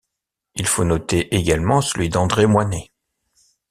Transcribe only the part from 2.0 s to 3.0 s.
d'André Moynet.